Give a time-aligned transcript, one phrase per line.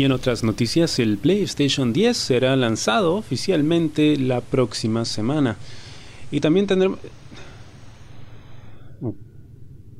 [0.00, 5.58] Y en otras noticias, el PlayStation 10 será lanzado oficialmente la próxima semana.
[6.30, 6.98] Y también tendremos...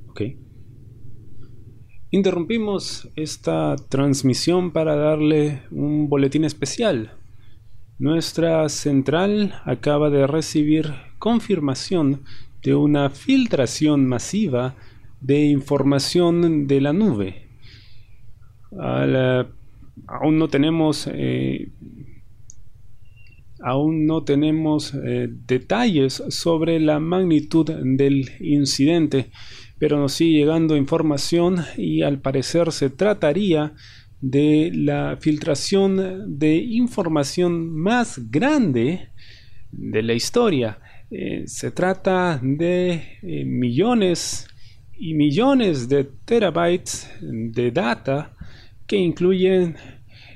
[0.09, 0.23] Ok.
[2.11, 7.13] Interrumpimos esta transmisión para darle un boletín especial.
[7.99, 12.23] Nuestra central acaba de recibir confirmación
[12.63, 14.77] de una filtración masiva
[15.21, 17.51] de información de la nube.
[20.07, 21.71] Aún no tenemos eh,
[23.63, 29.31] aún no tenemos eh, detalles sobre la magnitud del incidente,
[29.79, 33.75] pero nos sigue llegando información y al parecer se trataría
[34.23, 39.09] de la filtración de información más grande
[39.73, 40.79] de la historia.
[41.11, 44.47] Eh, se trata de millones
[44.99, 48.37] y millones de terabytes de data
[48.91, 49.77] que incluyen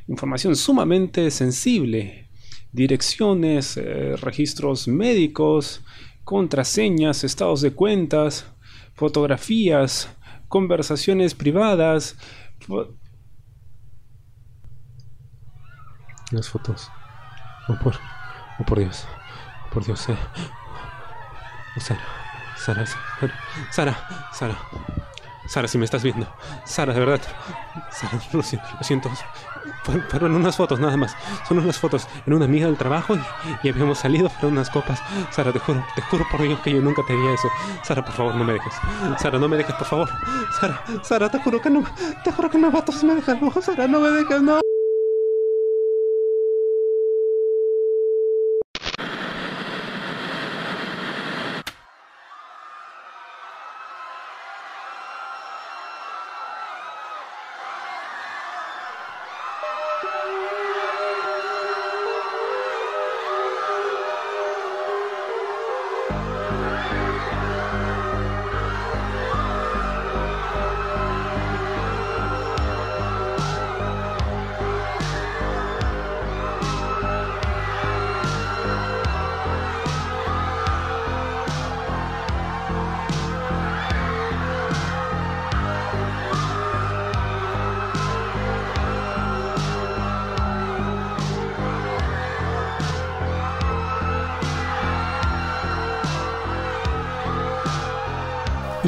[0.06, 2.30] información sumamente sensible,
[2.70, 5.82] direcciones, eh, registros médicos,
[6.22, 8.46] contraseñas, estados de cuentas,
[8.94, 10.08] fotografías,
[10.46, 12.16] conversaciones privadas,
[16.30, 16.92] las fotos.
[17.68, 17.96] Oh por,
[18.60, 19.04] oh por Dios,
[19.66, 20.08] oh por Dios.
[20.08, 20.16] Eh.
[21.80, 22.00] Sara,
[22.56, 23.34] Sara, Sara,
[23.72, 24.58] Sara, Sara,
[25.46, 26.26] si me estás viendo.
[26.64, 27.20] Sara, de verdad.
[27.90, 29.10] Sara, lo siento, lo siento.
[30.08, 31.14] Fueron, unas fotos nada más.
[31.46, 33.16] Son unas fotos en una amiga del trabajo
[33.62, 35.00] y, habíamos salido para unas copas.
[35.30, 37.48] Sara, te juro, te juro por Dios que yo nunca te haría eso.
[37.82, 38.74] Sara, por favor, no me dejes.
[39.18, 40.08] Sara, no me dejes, por favor.
[40.60, 41.84] Sara, Sara, te juro que no.
[42.22, 43.40] Te juro que no, vatos me dejan.
[43.40, 44.60] No, Sara, no me dejes, no.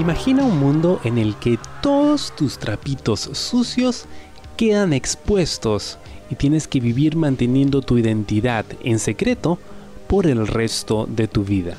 [0.07, 4.07] Imagina un mundo en el que todos tus trapitos sucios
[4.57, 5.99] quedan expuestos
[6.31, 9.59] y tienes que vivir manteniendo tu identidad en secreto
[10.07, 11.77] por el resto de tu vida.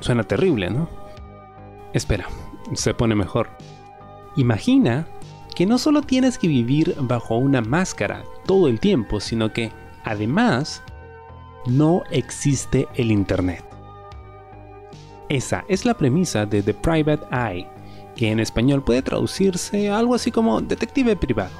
[0.00, 0.90] Suena terrible, ¿no?
[1.94, 2.28] Espera,
[2.74, 3.48] se pone mejor.
[4.36, 5.08] Imagina
[5.56, 9.72] que no solo tienes que vivir bajo una máscara todo el tiempo, sino que,
[10.04, 10.82] además,
[11.64, 13.67] no existe el Internet.
[15.28, 17.66] Esa es la premisa de The Private Eye,
[18.16, 21.52] que en español puede traducirse algo así como detective privado.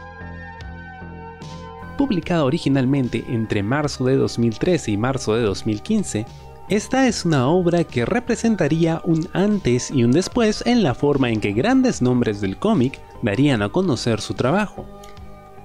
[1.98, 6.24] Publicada originalmente entre marzo de 2013 y marzo de 2015,
[6.70, 11.40] esta es una obra que representaría un antes y un después en la forma en
[11.40, 14.86] que grandes nombres del cómic darían a conocer su trabajo.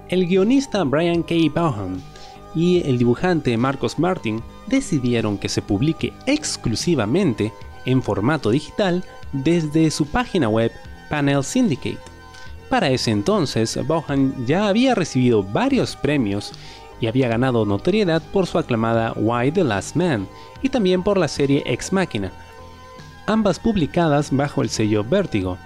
[0.09, 1.35] El guionista Brian K.
[1.53, 2.01] Vaughan
[2.55, 7.51] y el dibujante Marcos Martin decidieron que se publique exclusivamente
[7.85, 10.71] en formato digital desde su página web
[11.09, 11.99] Panel Syndicate.
[12.69, 16.53] Para ese entonces, Vaughan ya había recibido varios premios
[16.99, 20.27] y había ganado notoriedad por su aclamada Why the Last Man
[20.61, 22.31] y también por la serie Ex Machina,
[23.27, 25.57] ambas publicadas bajo el sello Vertigo.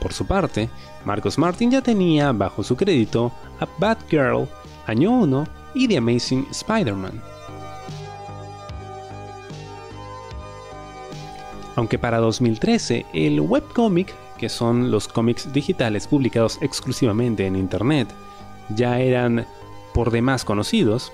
[0.00, 0.68] Por su parte,
[1.04, 4.48] Marcos Martin ya tenía bajo su crédito a Batgirl,
[4.86, 7.29] Año 1 y The Amazing Spider-Man.
[11.76, 18.08] Aunque para 2013 el webcomic, que son los cómics digitales publicados exclusivamente en Internet,
[18.74, 19.46] ya eran
[19.92, 21.12] por demás conocidos,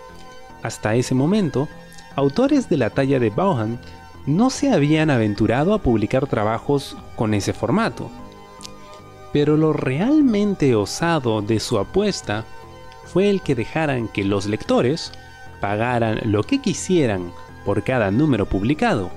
[0.62, 1.68] hasta ese momento,
[2.14, 3.78] autores de la talla de Bauhan
[4.26, 8.10] no se habían aventurado a publicar trabajos con ese formato.
[9.32, 12.44] Pero lo realmente osado de su apuesta
[13.04, 15.12] fue el que dejaran que los lectores
[15.60, 17.32] pagaran lo que quisieran
[17.64, 19.10] por cada número publicado,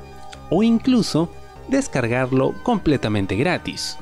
[0.50, 1.30] o incluso
[1.68, 3.98] descargarlo completamente gratis.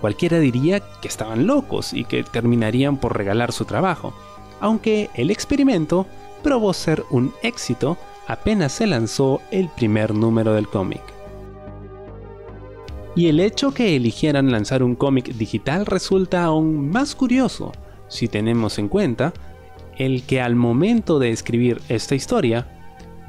[0.00, 4.12] Cualquiera diría que estaban locos y que terminarían por regalar su trabajo,
[4.60, 6.06] aunque el experimento
[6.42, 11.02] probó ser un éxito apenas se lanzó el primer número del cómic.
[13.14, 17.72] Y el hecho que eligieran lanzar un cómic digital resulta aún más curioso,
[18.08, 19.32] si tenemos en cuenta
[19.98, 22.81] el que al momento de escribir esta historia,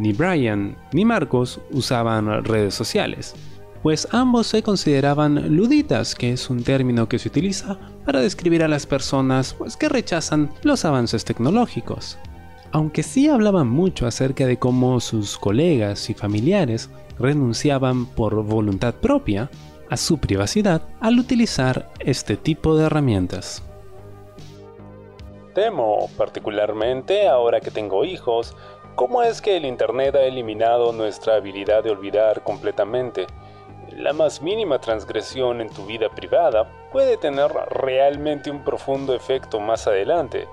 [0.04, 3.36] ni Brian ni Marcos usaban redes sociales,
[3.82, 8.68] pues ambos se consideraban luditas, que es un término que se utiliza para describir a
[8.68, 12.20] las personas pues, que rechazan los avances tecnológicos.
[12.74, 19.50] Aunque sí hablaban mucho acerca de cómo sus colegas y familiares renunciaban por voluntad propia
[19.90, 23.64] a su privacidad al utilizar este tipo de herramientas.
[25.54, 28.56] Temo, particularmente ahora que tengo hijos,
[28.96, 33.28] cómo es que el Internet ha eliminado nuestra habilidad de olvidar completamente.
[33.92, 39.88] La más mínima transgresión en tu vida privada puede tener realmente un profundo efecto más
[39.88, 40.48] adelante.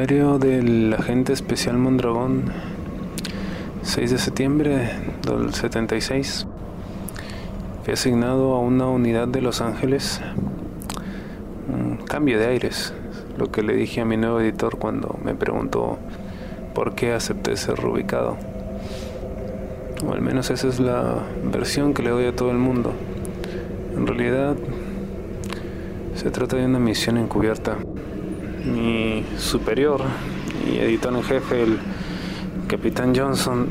[0.00, 2.44] Diario del agente especial Mondragón,
[3.82, 4.92] 6 de septiembre
[5.26, 6.46] del 76.
[7.84, 10.22] Fui asignado a una unidad de Los Ángeles.
[11.68, 12.94] Un cambio de aires,
[13.36, 15.98] lo que le dije a mi nuevo editor cuando me preguntó
[16.74, 18.38] por qué acepté ser ubicado.
[20.02, 22.94] O al menos esa es la versión que le doy a todo el mundo.
[23.94, 24.56] En realidad,
[26.14, 27.76] se trata de una misión encubierta
[28.64, 30.02] mi superior
[30.66, 31.78] y editor en jefe, el
[32.68, 33.68] capitán Johnson,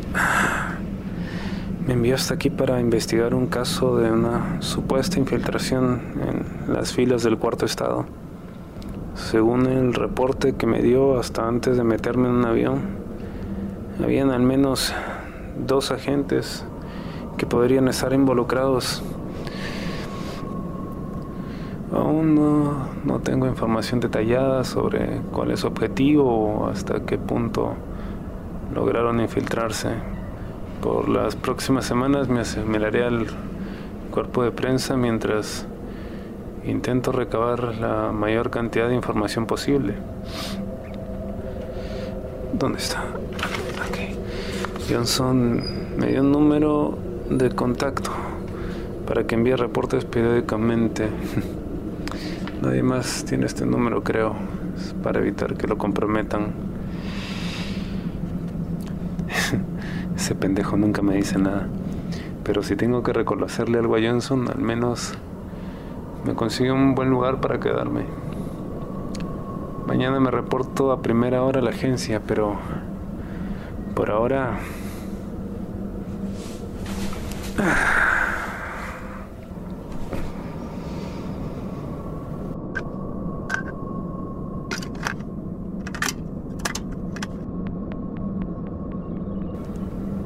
[1.86, 6.02] me envió hasta aquí para investigar un caso de una supuesta infiltración
[6.68, 8.06] en las filas del cuarto estado.
[9.16, 12.80] Según el reporte que me dio hasta antes de meterme en un avión,
[14.04, 14.94] habían al menos
[15.66, 16.66] dos agentes
[17.38, 19.04] que podrían estar involucrados
[21.92, 22.89] Aún no,
[23.24, 27.74] tengo información detallada sobre cuál es su objetivo o hasta qué punto
[28.74, 29.90] lograron infiltrarse.
[30.82, 33.28] Por las próximas semanas me asimilaré al
[34.12, 35.66] cuerpo de prensa mientras
[36.66, 39.96] intento recabar la mayor cantidad de información posible.
[42.54, 43.04] ¿Dónde está?
[44.90, 45.62] Johnson
[45.98, 46.98] me dio un número
[47.30, 48.10] de contacto
[49.06, 51.08] para que envíe reportes periódicamente.
[52.62, 54.36] Nadie más tiene este número, creo,
[55.02, 56.48] para evitar que lo comprometan.
[60.18, 61.68] Ese pendejo nunca me dice nada.
[62.44, 65.14] Pero si tengo que reconocerle algo a Johnson, al menos
[66.26, 68.04] me consigue un buen lugar para quedarme.
[69.88, 72.58] Mañana me reporto a primera hora a la agencia, pero
[73.96, 74.60] por ahora...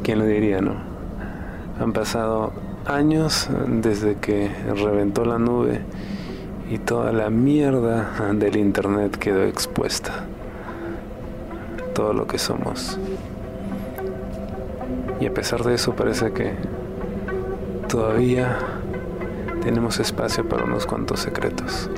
[0.03, 0.73] ¿Quién lo diría, no?
[1.79, 2.51] Han pasado
[2.85, 5.79] años desde que reventó la nube
[6.69, 10.25] y toda la mierda del internet quedó expuesta.
[11.95, 12.99] Todo lo que somos.
[15.21, 16.51] Y a pesar de eso parece que
[17.87, 18.57] todavía
[19.61, 21.89] tenemos espacio para unos cuantos secretos.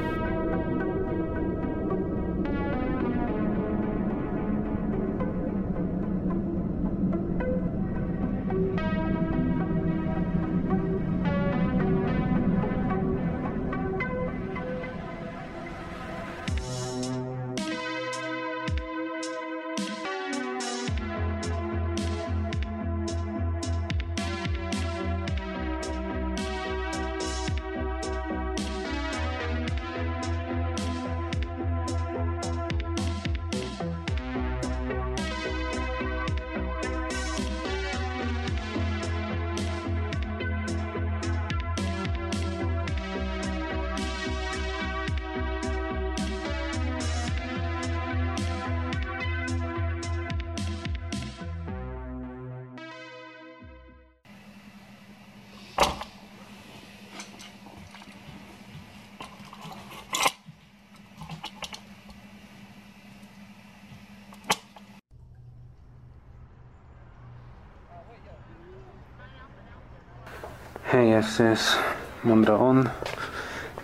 [70.98, 71.78] Hey, este es
[72.24, 72.90] Mondragón,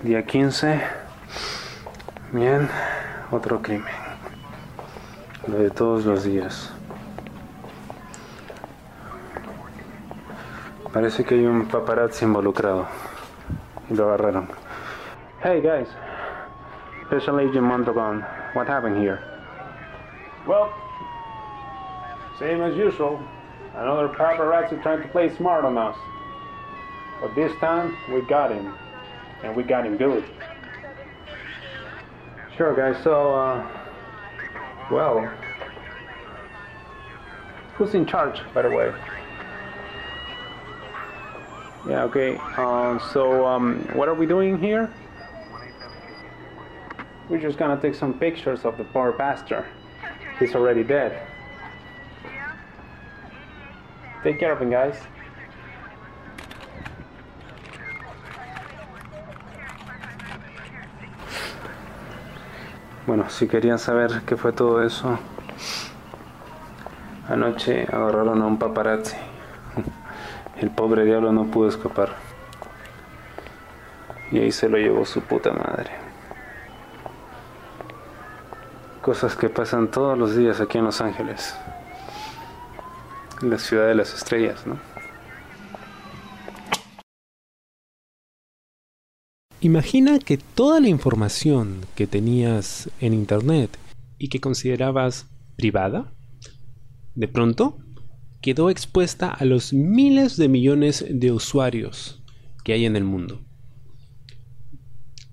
[0.02, 0.82] día 15.
[2.32, 2.70] Bien,
[3.32, 3.92] otro crimen.
[5.46, 6.74] Lo de todos los días.
[10.94, 12.88] Parece que hay un paparazzi involucrado.
[13.90, 14.48] Y lo agarraron.
[15.44, 15.90] Hey guys,
[17.08, 19.20] Special Agent Mondragon, what happened here?
[20.48, 20.70] Well,
[22.40, 23.20] same as usual.
[23.76, 25.98] Another paparazzi trying to play smart on us.
[27.22, 28.74] But this time, we got him.
[29.44, 30.24] And we got him good.
[32.58, 33.68] Sure, guys, so, uh,
[34.92, 35.32] well,
[37.76, 38.94] who's in charge, by the way?
[41.88, 44.92] Yeah, okay, um, so, um, what are we doing here?
[47.30, 49.66] We're just gonna take some pictures of the poor pastor.
[50.38, 51.28] He's already dead.
[54.24, 54.96] Take care of him, guys.
[63.08, 65.18] Bueno, si querían saber qué fue todo eso,
[67.28, 69.18] anoche agarraron a un paparazzi.
[70.58, 72.10] El pobre diablo no pudo escapar.
[74.32, 75.90] Y ahí se lo llevó su puta madre.
[79.02, 81.58] Cosas que pasan todos los días aquí en Los Ángeles.
[83.42, 84.91] En la ciudad de las estrellas, ¿no?
[89.64, 93.78] Imagina que toda la información que tenías en Internet
[94.18, 96.12] y que considerabas privada,
[97.14, 97.78] de pronto
[98.42, 102.24] quedó expuesta a los miles de millones de usuarios
[102.64, 103.46] que hay en el mundo.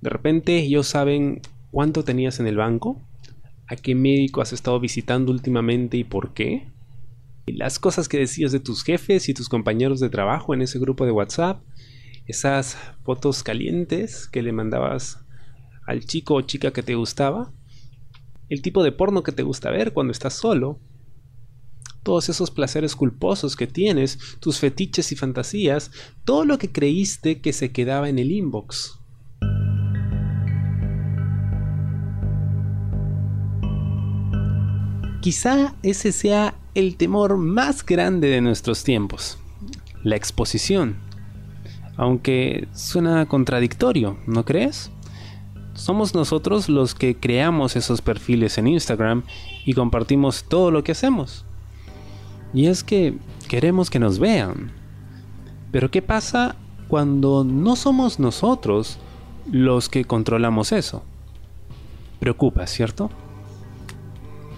[0.02, 3.08] De repente ellos saben cuánto tenías en el banco,
[3.66, 6.70] a qué médico has estado visitando últimamente y por qué,
[7.47, 11.06] las cosas que decías de tus jefes y tus compañeros de trabajo en ese grupo
[11.06, 11.62] de WhatsApp,
[12.28, 15.25] esas fotos calientes que le mandabas
[15.87, 17.52] al chico o chica que te gustaba,
[18.50, 20.78] el tipo de porno que te gusta ver cuando estás solo,
[22.02, 25.90] todos esos placeres culposos que tienes, tus fetiches y fantasías,
[26.25, 28.99] todo lo que creíste que se quedaba en el inbox.
[35.23, 39.38] Quizá ese sea el temor más grande de nuestros tiempos,
[40.04, 41.08] la exposición.
[41.99, 44.90] Aunque suena contradictorio, ¿no crees?
[45.75, 49.25] Somos nosotros los que creamos esos perfiles en Instagram
[49.67, 51.45] y compartimos todo lo que hacemos.
[52.55, 54.73] Y es que queremos que nos vean.
[55.73, 56.55] Pero ¿qué pasa
[56.87, 58.99] cuando no somos nosotros
[59.50, 61.02] los que controlamos eso?
[62.21, 63.11] Preocupa, ¿cierto?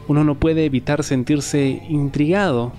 [0.09, 2.73] Uno no puede evitar sentirse intrigado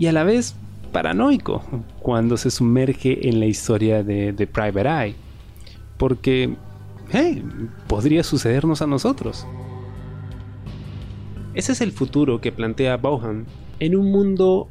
[0.00, 0.56] y a la vez
[0.90, 1.62] paranoico
[2.00, 5.14] cuando se sumerge en la historia de, The Private Eye.
[5.96, 6.56] Porque,
[7.10, 7.44] hey,
[7.86, 9.46] podría sucedernos a nosotros.
[11.54, 13.46] Ese es el futuro que plantea Bohan
[13.80, 14.68] en un mundo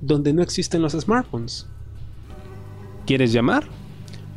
[0.00, 1.66] donde no existen los smartphones.
[3.06, 3.66] ¿Quieres llamar?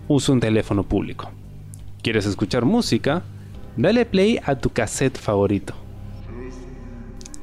[0.07, 1.31] Usa un teléfono público.
[2.01, 3.23] ¿Quieres escuchar música?
[3.77, 5.73] Dale play a tu cassette favorito.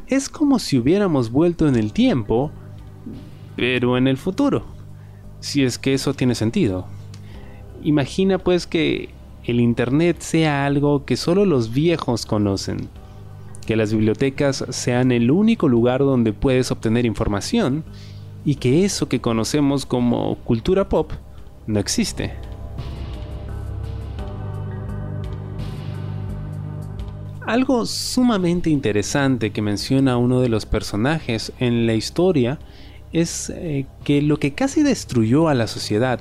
[0.06, 2.52] Es como si hubiéramos vuelto en el tiempo,
[3.56, 4.64] pero en el futuro.
[5.40, 6.86] Si es que eso tiene sentido.
[7.82, 9.10] Imagina pues que
[9.44, 12.88] el Internet sea algo que solo los viejos conocen
[13.66, 17.84] que las bibliotecas sean el único lugar donde puedes obtener información
[18.44, 21.12] y que eso que conocemos como cultura pop
[21.66, 22.32] no existe.
[27.46, 32.58] Algo sumamente interesante que menciona uno de los personajes en la historia
[33.12, 36.20] es eh, que lo que casi destruyó a la sociedad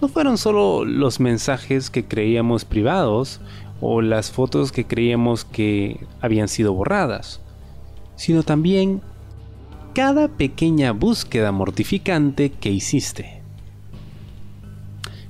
[0.00, 3.40] no fueron solo los mensajes que creíamos privados
[3.80, 7.40] o las fotos que creíamos que habían sido borradas,
[8.16, 9.02] sino también
[9.94, 13.42] cada pequeña búsqueda mortificante que hiciste.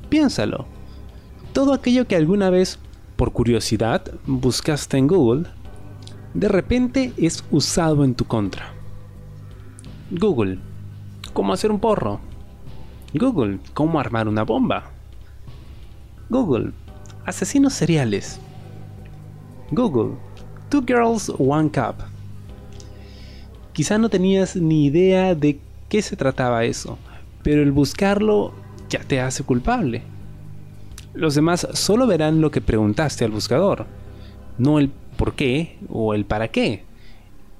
[0.09, 0.67] Piénsalo,
[1.53, 2.79] todo aquello que alguna vez,
[3.17, 5.47] por curiosidad, buscaste en Google,
[6.35, 8.73] de repente es usado en tu contra.
[10.11, 10.59] Google,
[11.33, 12.21] ¿cómo hacer un porro?
[13.15, 14.85] Google, ¿cómo armar una bomba?
[16.29, 16.73] Google,
[17.27, 18.41] Asesinos seriales.
[19.71, 20.17] Google.
[20.69, 21.97] Two Girls, One Cup.
[23.73, 26.99] Quizá no tenías ni idea de qué se trataba eso,
[27.43, 28.53] pero el buscarlo
[28.89, 30.03] ya te hace culpable.
[31.15, 33.87] Los demás solo verán lo que preguntaste al buscador,
[34.59, 36.85] no el por qué o el para qué.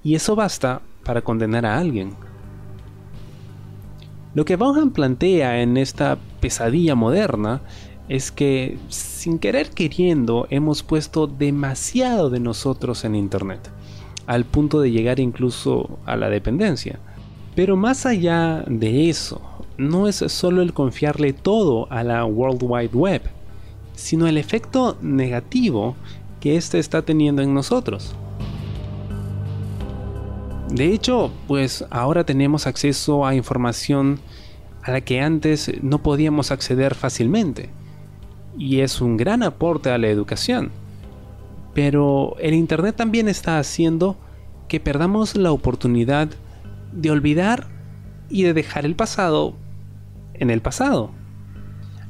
[0.03, 2.15] Y eso basta para condenar a alguien.
[4.33, 7.63] Lo que Vaughan plantea en esta pesadilla moderna
[8.09, 13.71] es que sin querer queriendo hemos puesto demasiado de nosotros en Internet,
[14.27, 17.01] al punto de llegar incluso a la dependencia.
[17.57, 19.41] Pero más allá de eso,
[19.77, 23.23] no es solo el confiarle todo a la World Wide Web,
[23.95, 25.97] sino el efecto negativo
[26.41, 28.15] que éste está teniendo en nosotros.
[30.71, 34.21] De hecho, pues ahora tenemos acceso a información
[34.83, 37.71] a la que antes no podíamos acceder fácilmente.
[38.57, 40.71] Y es un gran aporte a la educación.
[41.75, 44.17] Pero el Internet también está haciendo
[44.69, 46.29] que perdamos la oportunidad
[46.93, 47.67] de olvidar
[48.29, 49.55] y de dejar el pasado
[50.35, 51.11] en el pasado.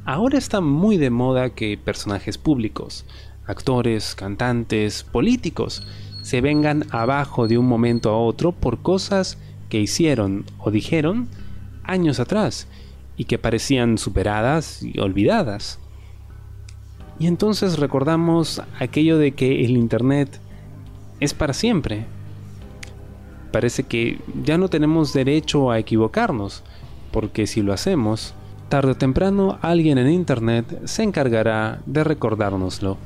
[0.05, 3.07] Ahora está muy de moda que personajes públicos,
[3.47, 5.87] actores, cantantes, políticos,
[6.23, 11.29] se vengan abajo de un momento a otro por cosas que hicieron o dijeron
[11.85, 12.67] años atrás
[13.17, 15.79] y que parecían superadas y olvidadas.
[17.19, 20.41] Y entonces recordamos aquello de que el Internet
[21.21, 22.07] es para siempre.
[23.53, 26.63] Parece que ya no tenemos derecho a equivocarnos,
[27.13, 28.35] porque si lo hacemos,
[28.71, 32.97] tarde o temprano alguien en Internet se encargará de recordárnoslo.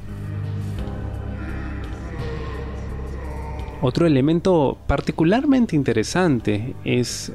[3.87, 7.35] Otro elemento particularmente interesante es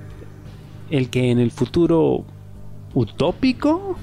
[0.90, 2.26] el que en el futuro
[2.96, 3.98] utópico,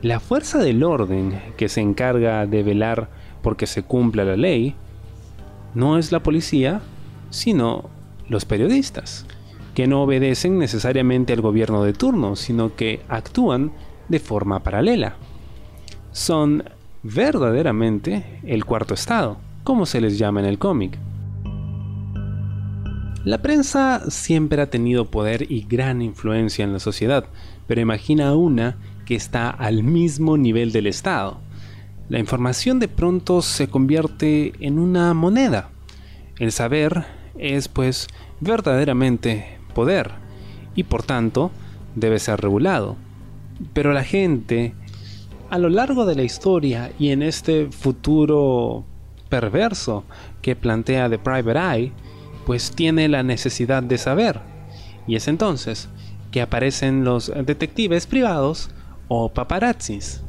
[0.00, 3.10] la fuerza del orden que se encarga de velar
[3.42, 4.74] porque se cumpla la ley,
[5.74, 6.80] no es la policía,
[7.28, 7.90] sino
[8.30, 9.26] los periodistas,
[9.74, 13.72] que no obedecen necesariamente al gobierno de turno, sino que actúan
[14.08, 15.16] de forma paralela.
[16.10, 16.64] Son
[17.02, 20.96] verdaderamente el cuarto estado, como se les llama en el cómic.
[23.24, 27.26] La prensa siempre ha tenido poder y gran influencia en la sociedad,
[27.66, 31.38] pero imagina una que está al mismo nivel del Estado.
[32.08, 35.68] La información de pronto se convierte en una moneda.
[36.38, 37.04] El saber
[37.36, 38.08] es pues
[38.40, 40.12] verdaderamente poder
[40.74, 41.50] y por tanto
[41.94, 42.96] debe ser regulado.
[43.74, 44.72] Pero la gente,
[45.50, 48.86] a lo largo de la historia y en este futuro
[49.28, 50.04] perverso
[50.40, 51.92] que plantea The Private Eye,
[52.50, 54.40] pues tiene la necesidad de saber.
[55.06, 55.88] Y es entonces
[56.32, 58.70] que aparecen los detectives privados
[59.06, 60.20] o paparazzis.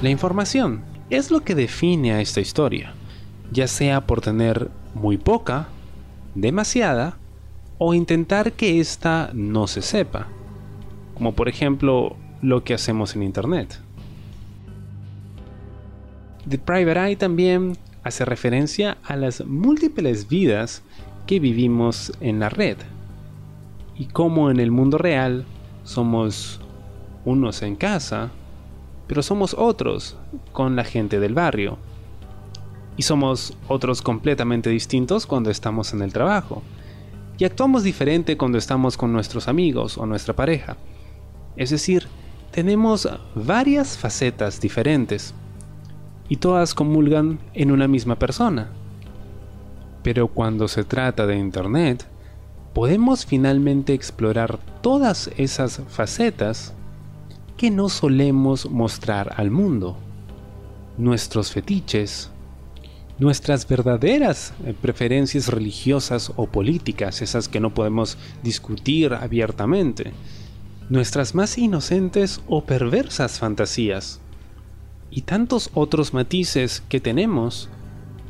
[0.00, 2.94] La información es lo que define a esta historia,
[3.52, 5.68] ya sea por tener muy poca,
[6.34, 7.18] demasiada,
[7.76, 10.28] o intentar que ésta no se sepa,
[11.12, 13.80] como por ejemplo lo que hacemos en Internet.
[16.48, 20.82] The Private Eye también hace referencia a las múltiples vidas
[21.26, 22.78] que vivimos en la red
[23.98, 25.44] y cómo en el mundo real
[25.84, 26.60] somos
[27.24, 28.30] unos en casa,
[29.06, 30.16] pero somos otros
[30.52, 31.78] con la gente del barrio.
[32.96, 36.62] Y somos otros completamente distintos cuando estamos en el trabajo.
[37.38, 40.76] Y actuamos diferente cuando estamos con nuestros amigos o nuestra pareja.
[41.56, 42.08] Es decir,
[42.50, 45.34] tenemos varias facetas diferentes
[46.28, 48.68] y todas comulgan en una misma persona.
[50.02, 52.06] Pero cuando se trata de Internet,
[52.74, 56.74] podemos finalmente explorar todas esas facetas
[57.56, 59.96] que no solemos mostrar al mundo.
[60.96, 62.30] Nuestros fetiches,
[63.18, 70.12] nuestras verdaderas eh, preferencias religiosas o políticas, esas que no podemos discutir abiertamente,
[70.88, 74.20] nuestras más inocentes o perversas fantasías,
[75.10, 77.68] y tantos otros matices que tenemos,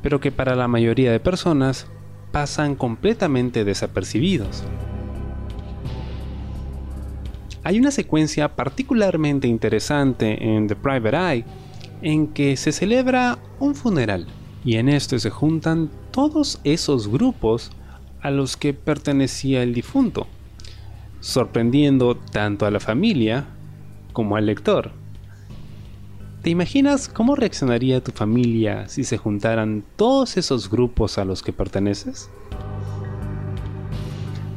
[0.02, 1.86] pero que para la mayoría de personas
[2.32, 4.64] pasan completamente desapercibidos.
[7.64, 11.44] Hay una secuencia particularmente interesante en The Private Eye
[12.02, 14.26] en que se celebra un funeral
[14.64, 17.70] y en esto se juntan todos esos grupos
[18.20, 20.26] a los que pertenecía el difunto,
[21.20, 23.46] sorprendiendo tanto a la familia
[24.12, 24.92] como al lector.
[26.48, 31.52] ¿Te imaginas cómo reaccionaría tu familia si se juntaran todos esos grupos a los que
[31.52, 32.30] perteneces?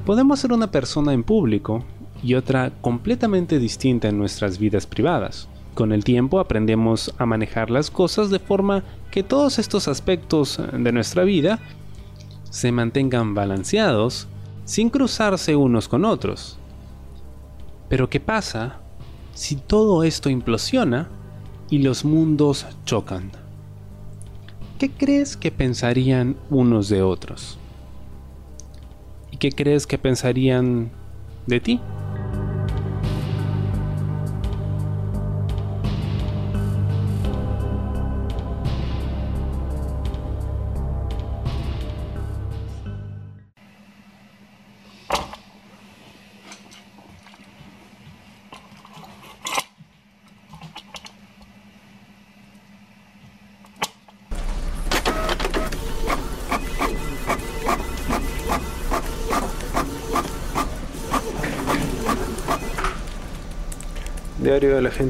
[0.05, 1.83] Podemos ser una persona en público
[2.23, 5.49] y otra completamente distinta en nuestras vidas privadas.
[5.73, 10.93] Con el tiempo aprendemos a manejar las cosas de forma que todos estos aspectos de
[10.93, 11.59] nuestra vida
[12.49, 14.29] se mantengan balanceados
[14.63, 16.57] sin cruzarse unos con otros.
[17.89, 18.79] Pero ¿qué pasa
[19.33, 21.09] si todo esto implosiona
[21.71, 23.31] y los mundos chocan.
[24.77, 27.57] ¿Qué crees que pensarían unos de otros?
[29.31, 30.91] ¿Y qué crees que pensarían
[31.47, 31.79] de ti?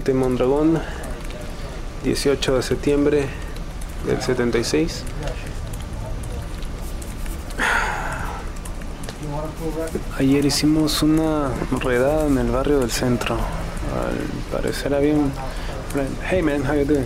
[0.02, 0.82] Gente Mondragón,
[2.04, 3.26] 18 de septiembre
[4.08, 5.04] del 76.
[10.18, 11.52] Ayer hicimos una
[11.84, 13.36] redada en el barrio del centro.
[13.36, 15.32] Al parecer había un...
[16.28, 17.06] Hey man, how you doing?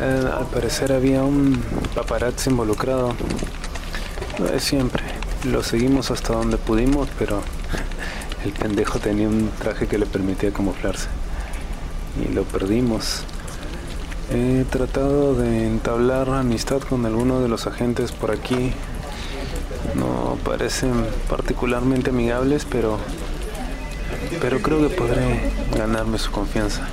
[0.00, 1.62] Eh, al parecer había un
[1.94, 3.14] paparazzi involucrado.
[4.40, 5.04] Lo siempre.
[5.44, 7.42] Lo seguimos hasta donde pudimos, pero
[8.44, 11.06] el pendejo tenía un traje que le permitía camuflarse.
[12.20, 13.24] Y lo perdimos.
[14.30, 18.72] He tratado de entablar amistad con alguno de los agentes por aquí.
[19.94, 22.98] No parecen particularmente amigables, pero
[24.40, 26.86] pero creo que podré ganarme su confianza.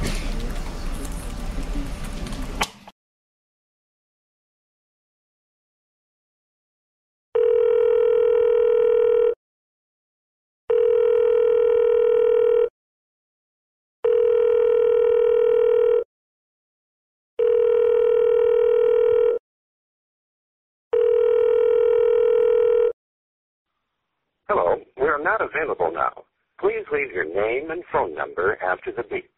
[24.47, 26.11] Hello, we are not available now.
[26.59, 29.29] Please leave your name and phone number after the beep.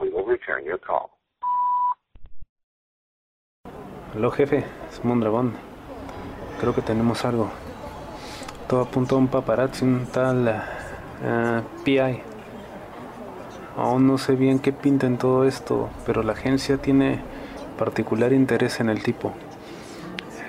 [0.00, 1.10] We will return your call.
[4.14, 5.54] Aló jefe, es Mondragón.
[6.60, 7.50] Creo que tenemos algo.
[8.68, 12.22] Todo apunta a un paparazzi, un tal eh, PI.
[13.76, 17.20] Aún no sé bien qué pinta en todo esto, pero la agencia tiene
[17.78, 19.34] particular interés en el tipo.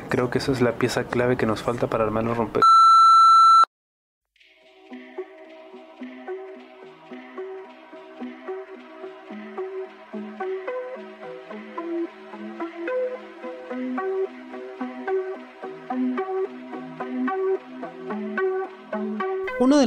[0.09, 2.61] Creo que esa es la pieza clave que nos falta para armar los rompe.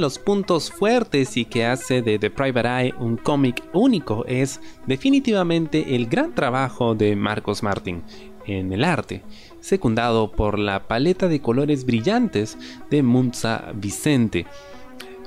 [0.00, 5.94] Los puntos fuertes y que hace de The Private Eye un cómic único es definitivamente
[5.94, 8.02] el gran trabajo de Marcos Martin
[8.46, 9.22] en el arte,
[9.60, 12.56] secundado por la paleta de colores brillantes
[12.90, 14.46] de Munza Vicente.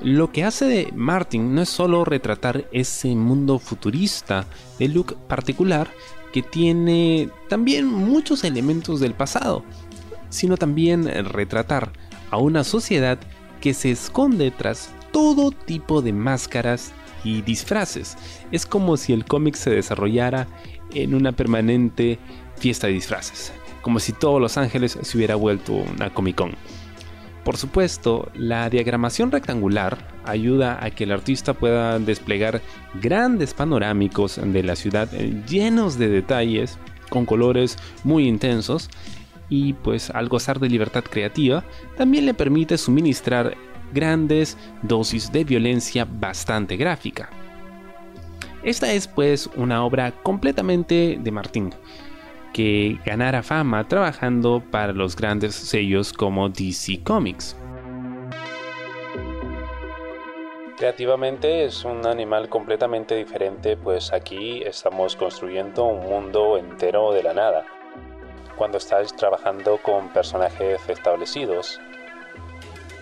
[0.02, 4.44] Lo que hace de Martin no es solo retratar ese mundo futurista
[4.78, 5.88] de look particular
[6.32, 9.62] que tiene también muchos elementos del pasado,
[10.30, 11.92] sino también retratar
[12.30, 13.20] a una sociedad
[13.64, 16.92] que se esconde tras todo tipo de máscaras
[17.24, 18.18] y disfraces.
[18.52, 20.46] Es como si el cómic se desarrollara
[20.92, 22.18] en una permanente
[22.58, 26.50] fiesta de disfraces, como si todo Los Ángeles se hubiera vuelto una Comic Con.
[27.42, 32.60] Por supuesto, la diagramación rectangular ayuda a que el artista pueda desplegar
[33.00, 35.10] grandes panorámicos de la ciudad
[35.48, 36.76] llenos de detalles,
[37.08, 38.90] con colores muy intensos,
[39.48, 41.64] y pues al gozar de libertad creativa
[41.96, 43.56] también le permite suministrar
[43.92, 47.30] grandes dosis de violencia bastante gráfica.
[48.62, 51.74] Esta es pues una obra completamente de Martín,
[52.52, 57.56] que ganara fama trabajando para los grandes sellos como DC Comics.
[60.78, 67.32] Creativamente es un animal completamente diferente, pues aquí estamos construyendo un mundo entero de la
[67.32, 67.64] nada
[68.56, 71.80] cuando estás trabajando con personajes establecidos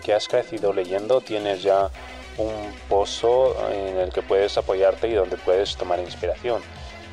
[0.03, 1.89] que has crecido leyendo, tienes ya
[2.37, 6.61] un pozo en el que puedes apoyarte y donde puedes tomar inspiración,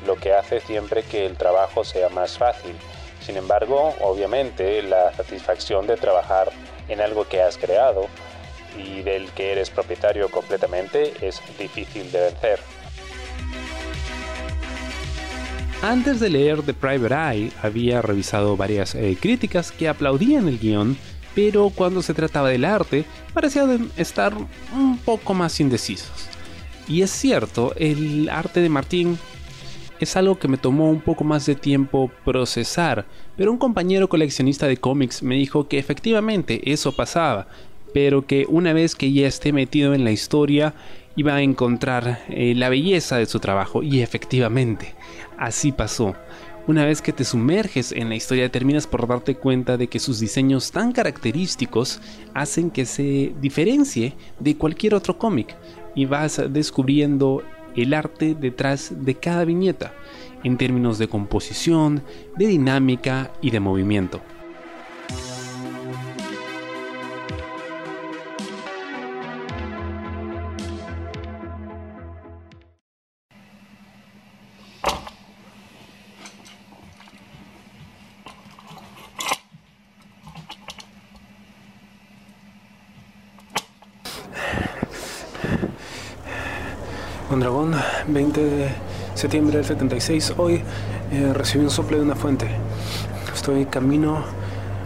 [0.05, 2.75] lo que hace siempre que el trabajo sea más fácil.
[3.21, 6.51] Sin embargo, obviamente, la satisfacción de trabajar
[6.89, 8.07] en algo que has creado
[8.77, 12.59] y del que eres propietario completamente es difícil de vencer.
[15.83, 20.95] Antes de leer The Private Eye, había revisado varias eh, críticas que aplaudían el guion,
[21.33, 24.31] pero cuando se trataba del arte, parecían estar
[24.75, 26.29] un poco más indecisos.
[26.87, 29.17] Y es cierto, el arte de Martín
[29.99, 34.67] es algo que me tomó un poco más de tiempo procesar, pero un compañero coleccionista
[34.67, 37.47] de cómics me dijo que efectivamente eso pasaba,
[37.91, 40.75] pero que una vez que ya esté metido en la historia
[41.15, 44.93] iba a encontrar eh, la belleza de su trabajo y efectivamente
[45.41, 46.15] así pasó.
[46.67, 50.19] Una vez que te sumerges en la historia terminas por darte cuenta de que sus
[50.19, 51.99] diseños tan característicos
[52.35, 55.55] hacen que se diferencie de cualquier otro cómic
[55.95, 57.41] y vas descubriendo
[57.75, 59.93] el arte detrás de cada viñeta
[60.43, 62.03] en términos de composición,
[62.37, 64.21] de dinámica y de movimiento.
[87.31, 87.73] Mondragón,
[88.09, 88.69] 20 de
[89.15, 90.33] septiembre del 76.
[90.35, 90.61] Hoy
[91.13, 92.45] eh, recibí un sople de una fuente.
[93.33, 94.21] Estoy camino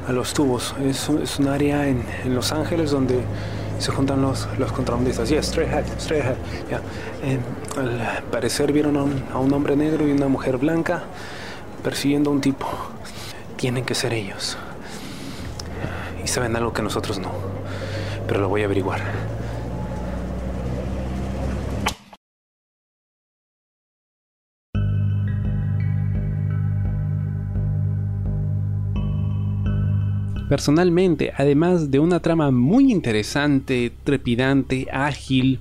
[0.07, 0.75] a los tubos.
[0.79, 3.21] Es, un área en, Los Ángeles donde
[3.79, 5.27] se juntan los, contrabandistas.
[5.27, 6.37] Yes, straight ahead, straight ahead.
[6.69, 6.81] Yeah.
[7.81, 11.01] Al parecer vieron a un, a un hombre negro y una mujer blanca
[11.83, 12.67] persiguiendo a un tipo.
[13.55, 14.55] Tienen que ser ellos.
[16.23, 17.31] Y saben algo que nosotros no.
[18.27, 19.01] Pero lo voy a averiguar.
[30.55, 35.59] Personalmente, además de una trama muy interesante, trepidante, ágil,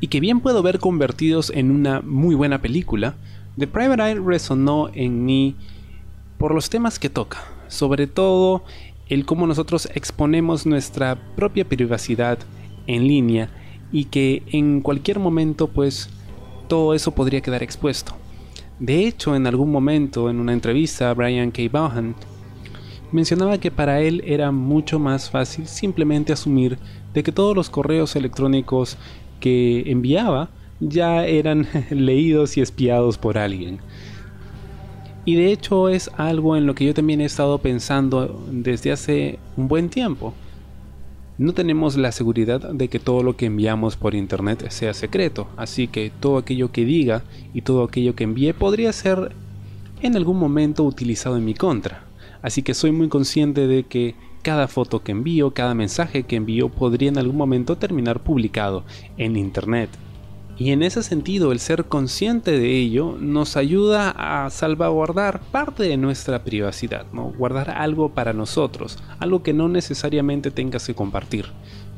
[0.00, 3.14] y que bien puedo ver convertidos en una muy buena película,
[3.56, 5.54] The Private Eye resonó en mí
[6.36, 8.64] por los temas que toca, sobre todo
[9.08, 12.40] el cómo nosotros exponemos nuestra propia privacidad
[12.88, 13.50] en línea
[13.92, 16.10] y que en cualquier momento pues
[16.66, 18.16] todo eso podría quedar expuesto.
[18.80, 21.62] De hecho, en algún momento en una entrevista, Brian K.
[21.70, 22.16] Vaughan
[23.12, 26.78] mencionaba que para él era mucho más fácil simplemente asumir
[27.14, 28.96] de que todos los correos electrónicos
[29.40, 30.48] que enviaba
[30.80, 33.78] ya eran leídos y espiados por alguien.
[35.24, 39.38] Y de hecho es algo en lo que yo también he estado pensando desde hace
[39.56, 40.34] un buen tiempo.
[41.38, 45.86] No tenemos la seguridad de que todo lo que enviamos por internet sea secreto, así
[45.86, 47.22] que todo aquello que diga
[47.54, 49.32] y todo aquello que envíe podría ser
[50.02, 52.04] en algún momento utilizado en mi contra.
[52.42, 56.68] Así que soy muy consciente de que cada foto que envío, cada mensaje que envío
[56.68, 58.84] podría en algún momento terminar publicado
[59.16, 59.88] en internet.
[60.58, 65.96] Y en ese sentido, el ser consciente de ello nos ayuda a salvaguardar parte de
[65.96, 67.32] nuestra privacidad, ¿no?
[67.32, 71.46] guardar algo para nosotros, algo que no necesariamente tengas que compartir.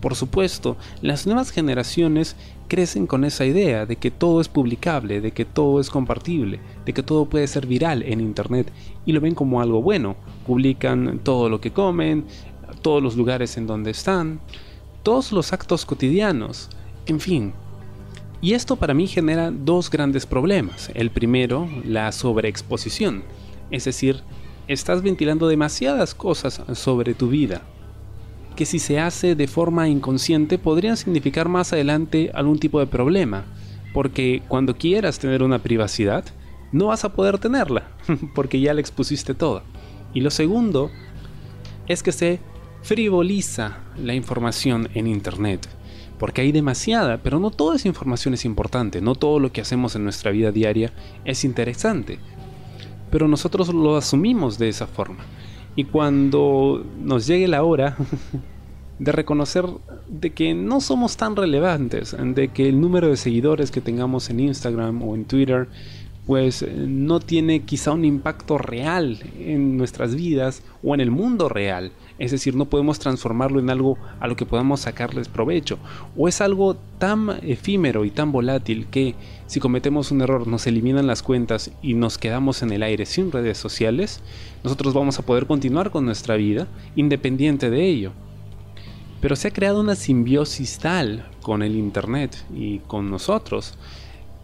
[0.04, 2.36] Por supuesto, las nuevas generaciones
[2.68, 6.92] crecen con esa idea de que todo es publicable, de que todo es compartible, de
[6.92, 8.70] que todo puede ser viral en Internet
[9.06, 10.16] y lo ven como algo bueno.
[10.46, 12.26] Publican todo lo que comen,
[12.82, 14.40] todos los lugares en donde están,
[15.02, 16.68] todos los actos cotidianos,
[17.06, 17.54] en fin.
[18.42, 20.90] Y esto para mí genera dos grandes problemas.
[20.92, 23.24] El primero, la sobreexposición,
[23.70, 24.20] es decir,
[24.68, 27.62] estás ventilando demasiadas cosas sobre tu vida,
[28.54, 33.44] que si se hace de forma inconsciente podrían significar más adelante algún tipo de problema,
[33.92, 36.24] porque cuando quieras tener una privacidad,
[36.72, 37.88] no vas a poder tenerla,
[38.34, 39.62] porque ya la expusiste toda.
[40.12, 40.90] Y lo segundo
[41.86, 42.40] es que se
[42.82, 45.68] frivoliza la información en Internet,
[46.18, 49.96] porque hay demasiada, pero no toda esa información es importante, no todo lo que hacemos
[49.96, 50.92] en nuestra vida diaria
[51.24, 52.18] es interesante,
[53.10, 55.24] pero nosotros lo asumimos de esa forma.
[55.76, 57.96] Y cuando nos llegue la hora
[58.98, 59.64] de reconocer
[60.08, 64.40] de que no somos tan relevantes, de que el número de seguidores que tengamos en
[64.40, 65.68] Instagram o en Twitter
[66.26, 71.92] pues no tiene quizá un impacto real en nuestras vidas o en el mundo real.
[72.18, 75.78] Es decir, no podemos transformarlo en algo a lo que podamos sacarles provecho.
[76.16, 79.14] O es algo tan efímero y tan volátil que
[79.46, 83.32] si cometemos un error nos eliminan las cuentas y nos quedamos en el aire sin
[83.32, 84.20] redes sociales,
[84.62, 88.12] nosotros vamos a poder continuar con nuestra vida independiente de ello.
[89.20, 93.74] Pero se ha creado una simbiosis tal con el Internet y con nosotros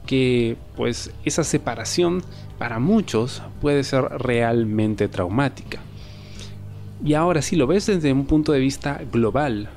[0.06, 2.22] que pues esa separación
[2.58, 5.80] para muchos puede ser realmente traumática.
[7.04, 9.70] Y ahora si lo ves desde un punto de vista global,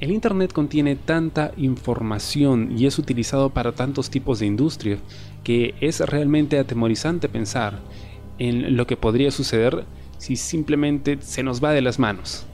[0.00, 4.98] el Internet contiene tanta información y es utilizado para tantos tipos de industria
[5.44, 7.80] que es realmente atemorizante pensar
[8.38, 9.84] en lo que podría suceder
[10.18, 12.46] si simplemente se nos va de las manos.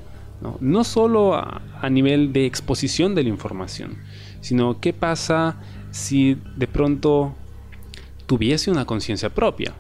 [0.61, 3.97] No, solo a nivel de exposición de la información,
[4.41, 5.57] sino qué pasa
[5.91, 7.35] si de pronto
[8.27, 9.75] tuviese una conciencia propia.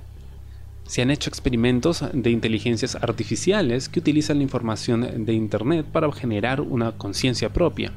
[0.87, 6.61] Se han hecho experimentos de inteligencias artificiales que utilizan la información de Internet para generar
[6.61, 7.93] una conciencia propia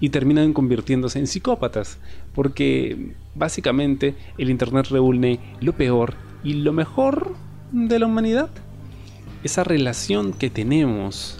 [0.00, 1.98] y terminan convirtiéndose en psicópatas,
[2.34, 7.34] porque básicamente el Internet reúne lo peor y lo mejor
[7.72, 8.48] de la humanidad.
[9.44, 11.36] Esa relación que tenemos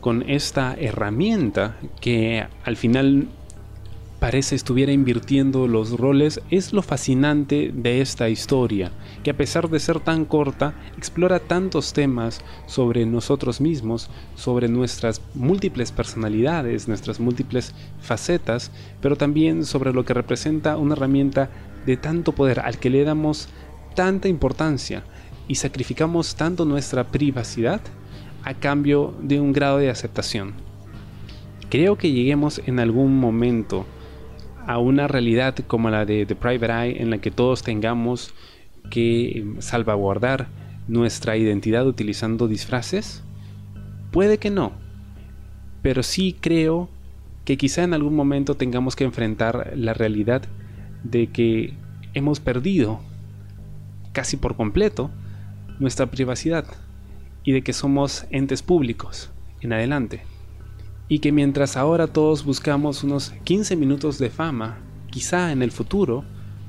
[0.00, 3.28] con esta herramienta que al final
[4.18, 8.90] parece estuviera invirtiendo los roles es lo fascinante de esta historia,
[9.22, 15.20] que a pesar de ser tan corta, explora tantos temas sobre nosotros mismos, sobre nuestras
[15.34, 21.50] múltiples personalidades, nuestras múltiples facetas, pero también sobre lo que representa una herramienta
[21.86, 23.48] de tanto poder al que le damos
[23.94, 25.04] tanta importancia
[25.46, 27.80] y sacrificamos tanto nuestra privacidad
[28.42, 30.54] a cambio de un grado de aceptación.
[31.70, 33.86] Creo que lleguemos en algún momento
[34.68, 38.34] a una realidad como la de The Private Eye en la que todos tengamos
[38.90, 40.48] que salvaguardar
[40.88, 43.24] nuestra identidad utilizando disfraces?
[44.12, 44.72] Puede que no,
[45.80, 46.90] pero sí creo
[47.46, 50.42] que quizá en algún momento tengamos que enfrentar la realidad
[51.02, 51.72] de que
[52.12, 53.00] hemos perdido
[54.12, 55.10] casi por completo
[55.78, 56.66] nuestra privacidad
[57.42, 59.30] y de que somos entes públicos
[59.62, 60.20] en adelante.
[61.08, 64.78] Y que mientras ahora todos buscamos unos 15 minutos de fama,
[65.10, 66.24] quizá en el futuro,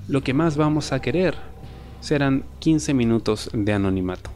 [0.08, 1.36] lo que más vamos a querer
[1.99, 4.32] serán 15 minutos de anonimato.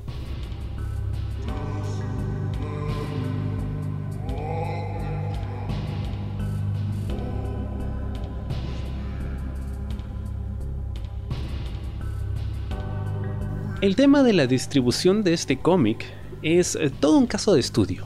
[13.84, 16.06] El tema de la distribución de este cómic
[16.42, 18.06] es eh, todo un caso de estudio.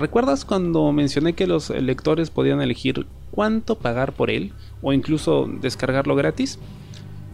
[0.00, 6.16] ¿Recuerdas cuando mencioné que los lectores podían elegir cuánto pagar por él o incluso descargarlo
[6.16, 6.58] gratis?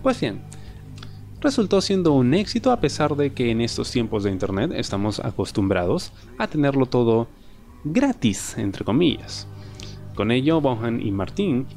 [0.03, 0.41] Pues bien,
[1.41, 6.13] resultó siendo un éxito a pesar de que en estos tiempos de Internet estamos acostumbrados
[6.39, 7.29] a tenerlo todo
[7.85, 9.47] gratis, entre comillas.
[10.17, 11.69] Con ello, Bohan y Martin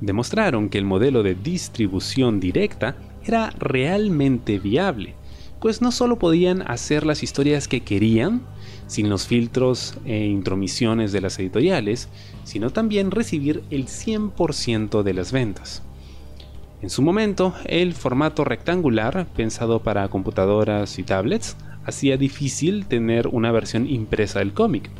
[0.00, 5.16] demostraron que el modelo de distribución directa era realmente viable
[5.60, 8.42] pues no solo podían hacer las historias que querían,
[8.86, 12.08] sin los filtros e intromisiones de las editoriales,
[12.44, 15.82] sino también recibir el 100% de las ventas.
[16.82, 23.50] En su momento, el formato rectangular, pensado para computadoras y tablets, hacía difícil tener una
[23.50, 24.90] versión impresa del cómic.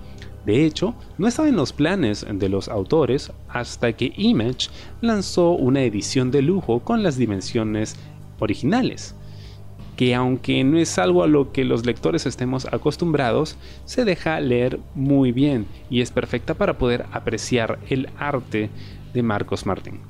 [0.46, 4.68] De hecho, no estaba en los planes de los autores hasta que Image
[5.00, 7.96] lanzó una edición de lujo con las dimensiones
[8.38, 9.14] originales
[9.96, 13.56] que aunque no es algo a lo que los lectores estemos acostumbrados,
[13.86, 18.70] se deja leer muy bien y es perfecta para poder apreciar el arte
[19.14, 20.00] de Marcos Martín.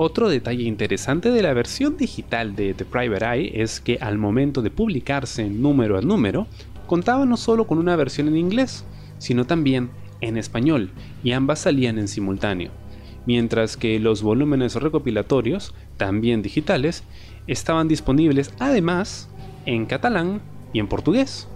[0.00, 4.62] Otro detalle interesante de la versión digital de The Private Eye es que al momento
[4.62, 6.46] de publicarse número a número,
[6.86, 8.84] contaba no solo con una versión en inglés,
[9.18, 10.90] sino también en español,
[11.24, 12.70] y ambas salían en simultáneo,
[13.26, 17.02] mientras que los volúmenes recopilatorios, también digitales,
[17.48, 19.28] estaban disponibles además
[19.66, 20.40] en catalán
[20.72, 21.48] y en portugués.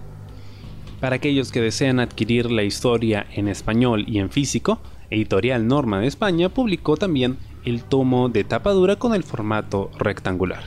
[1.01, 6.07] Para aquellos que desean adquirir la historia en español y en físico, Editorial Norma de
[6.07, 10.65] España publicó también el tomo de tapa dura con el formato rectangular.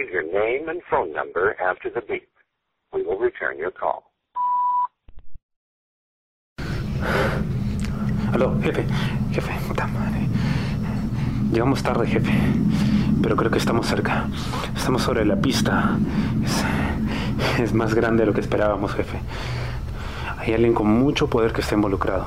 [0.00, 2.28] Leave your name and phone number after the beep.
[2.92, 4.04] We will return your call.
[8.32, 8.84] Aló, jefe,
[9.32, 10.26] jefe, puta madre.
[11.52, 12.32] Llegamos tarde, jefe.
[13.22, 14.28] Pero creo que estamos cerca.
[14.76, 15.98] Estamos sobre la pista.
[16.44, 19.18] Es, es más grande de lo que esperábamos, jefe.
[20.38, 22.26] Hay alguien con mucho poder que está involucrado.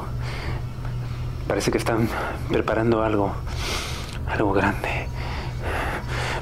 [1.48, 2.08] Parece que están
[2.50, 3.34] preparando algo.
[4.28, 5.08] Algo grande.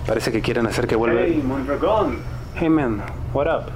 [0.08, 1.22] Parece que quieren hacer que vuelva.
[1.22, 2.20] Hey, Mondragon.
[2.56, 3.02] Hey, man,
[3.34, 3.72] what up?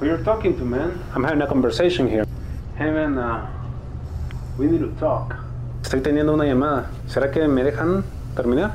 [0.00, 0.98] Who you're talking to, man?
[1.14, 2.24] I'm having a conversation here.
[2.76, 3.46] Hey, man, uh,
[4.58, 5.36] we need to talk.
[5.82, 6.90] Estoy teniendo una llamada.
[7.06, 8.72] ¿Será que me dejan terminar?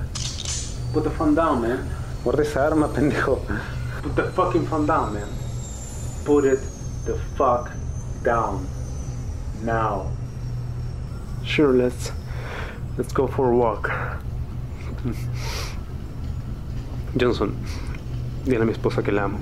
[0.93, 1.79] Put the phone down, man.
[2.23, 3.41] Guarda esa arma, pendejo.
[4.03, 5.27] Put the fucking phone down, man.
[6.23, 6.59] Put it
[7.05, 7.71] the fuck
[8.23, 8.67] down.
[9.63, 10.11] Now.
[11.43, 12.11] Sure, let's
[12.97, 13.91] let's go for a walk.
[17.19, 17.53] Johnson,
[18.45, 19.37] dile a mi esposa que la amo.